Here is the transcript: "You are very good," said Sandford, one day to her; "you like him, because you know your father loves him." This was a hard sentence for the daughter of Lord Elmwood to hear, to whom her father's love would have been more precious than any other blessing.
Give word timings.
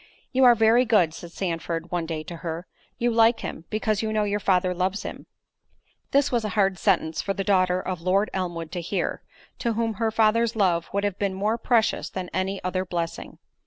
"You 0.31 0.45
are 0.45 0.55
very 0.55 0.83
good," 0.83 1.13
said 1.13 1.31
Sandford, 1.31 1.91
one 1.91 2.07
day 2.07 2.23
to 2.23 2.37
her; 2.37 2.65
"you 2.97 3.11
like 3.11 3.41
him, 3.41 3.65
because 3.69 4.01
you 4.01 4.11
know 4.11 4.23
your 4.23 4.39
father 4.39 4.73
loves 4.73 5.03
him." 5.03 5.27
This 6.09 6.31
was 6.31 6.43
a 6.43 6.49
hard 6.57 6.79
sentence 6.79 7.21
for 7.21 7.35
the 7.35 7.43
daughter 7.43 7.79
of 7.79 8.01
Lord 8.01 8.31
Elmwood 8.33 8.71
to 8.71 8.81
hear, 8.81 9.21
to 9.59 9.73
whom 9.73 9.93
her 10.01 10.09
father's 10.09 10.55
love 10.55 10.89
would 10.91 11.03
have 11.03 11.19
been 11.19 11.35
more 11.35 11.59
precious 11.59 12.09
than 12.09 12.31
any 12.33 12.59
other 12.63 12.83
blessing. 12.83 13.37